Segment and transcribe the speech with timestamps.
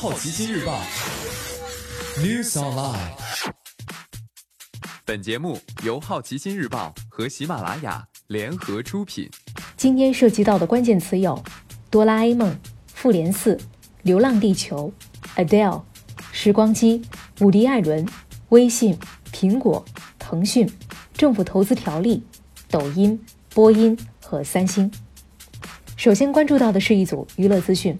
[0.00, 0.80] 好奇心日报
[2.20, 3.12] News Online。
[5.04, 9.28] 本节目由好奇心日报和喜马拉雅联合出品。
[9.76, 11.44] 今天涉及到的关键词有：
[11.90, 13.60] 哆啦 A 梦、复联四、
[14.00, 14.90] 流浪地球、
[15.36, 15.82] Adele、
[16.32, 17.02] 时光机、
[17.40, 18.08] 伍迪·艾伦、
[18.48, 18.98] 微信、
[19.30, 19.84] 苹果、
[20.18, 20.66] 腾讯、
[21.12, 22.22] 政府投资条例、
[22.70, 23.22] 抖音、
[23.52, 24.90] 播音和三星。
[25.94, 27.92] 首先关注到的是一组娱乐资讯。《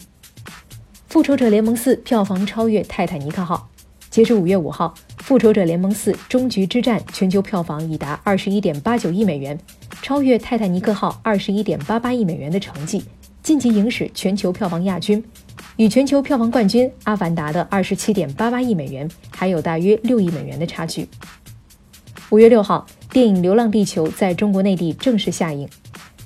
[1.10, 3.68] 复仇者联盟四》票房超越《泰坦尼克号》。
[4.10, 9.58] 截至五月五号，《复仇者联盟四：终局之战》全球票房已达二十一点八九亿美元，
[10.02, 13.02] 超越《泰坦尼克号》二十一点八八亿美元的成绩，
[13.42, 15.20] 晋级影史全球票房亚军，
[15.78, 21.08] 与全球票房冠军《阿凡达》的二十七点八八亿美元还有大约六亿美元的差距。
[22.30, 25.68] 五月六号，电影《流浪地球》在中国内地正式下映。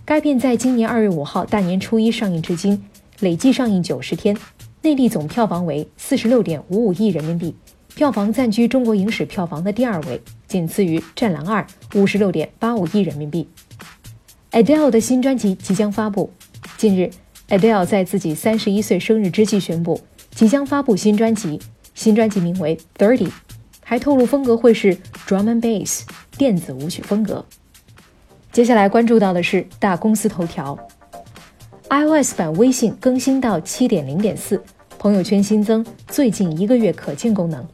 [0.05, 2.85] 该片在今年二月五号大年初一上映至今，
[3.21, 4.37] 累计上映九十天。
[4.85, 7.57] 内地总票房为四十六点五五亿人民币，
[7.95, 11.67] 票房暂居中国影史票房的第二位，仅次于《战狼二》
[11.99, 13.49] 五十六点八五亿人民币。
[14.51, 16.31] Adele 的新专辑即将发布。
[16.77, 17.11] 近日
[17.49, 21.59] ，Adele 在自己三十一岁生日之际宣布即将发布新专辑，
[21.95, 23.29] 新专辑名为《Thirty》，
[23.83, 24.95] 还透露风格会是
[25.27, 26.03] Drum and Bass
[26.37, 27.47] 电子舞曲风格。
[28.53, 30.79] 接下来关注到的是大公司头条
[31.91, 34.61] ，iOS 版微信更新到七点零点四。
[34.99, 37.67] 朋友圈新增最近一个月可见功能。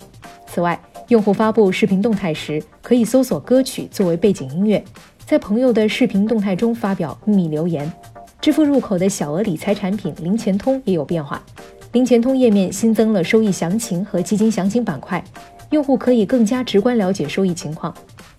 [0.47, 4.83] 此外，用户发布视频动态时，可以搜索歌曲作为背景音乐，
[5.25, 7.91] 在朋友的视频动态中发表秘密留言。
[8.41, 11.41] 支付入口的小额理财产品零钱通也有变化，
[11.92, 15.22] 零钱通页面新增了收益详情和基金详情板块，
[15.70, 17.94] 用户可以更加直观了解收益情况。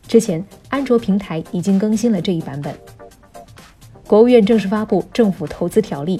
[0.08, 2.76] 之前，安卓平台已经更新了这一版本。
[4.12, 6.20] 国务院正式发布政府投资条例，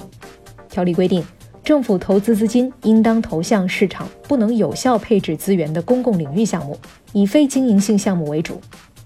[0.70, 1.22] 条例规定。
[1.62, 6.74] 政府投资资金应当投向市场不能有效配置资源的公共领域项目，
[7.12, 8.58] 以非经营性项目为主，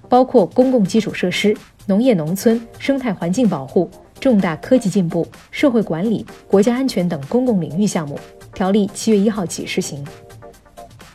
[0.08, 1.52] 包括公共基础设施、
[1.86, 8.16] 农业农村、生态环境保护、重大科技进步、社会管理、国家安全等公共领域项目。
[8.54, 10.06] 条例七月一号起施行。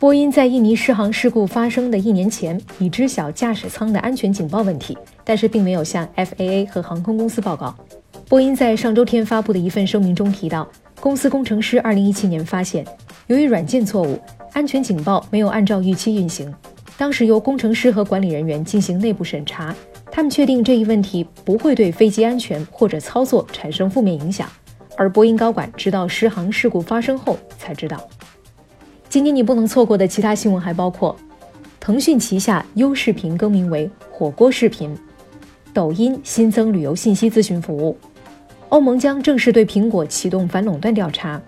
[0.01, 7.75] 波音在印尼失航事故发生的一年前已知晓驾驶舱的安全警报问题，但是并没有向 FAA 和航空公司报告。
[8.28, 10.67] 波音在上周天发布的一份声明中提到。
[11.00, 12.84] 公司工程师2017年发现，
[13.28, 14.19] 由于软件错误，
[14.53, 16.51] 安全警报没有按照预期运行。
[16.97, 19.72] 当时由工程师和管理人员进行内部审查，
[20.12, 24.50] 他们确定这一问题不会对飞机安全或者操作产生负面影响。
[24.97, 28.01] 而波音高管直到失航事故发生后才知道。
[29.12, 31.14] 今天你不能错过的其他新闻还包括：
[31.82, 34.96] 腾讯旗下优视频更名为火锅视频；
[35.74, 37.98] 抖音新增旅游信息咨询服务。
[38.70, 41.42] 欧盟将正式对苹果启动反垄断调查，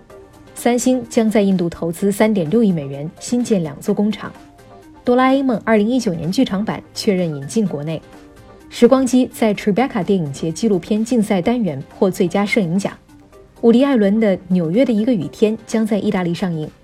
[0.54, 4.30] 三星将在印度投资三点六亿美元新建两座工厂。
[5.02, 8.02] 哆啦 A 梦二零一九年剧场版确认引进国内。
[8.68, 12.92] 时光机在 Tribeca 电影节纪录片竞赛单元获最佳摄影奖。
[13.62, 16.68] 伍迪·艾伦的《纽约的一个雨天》将在意大利上映，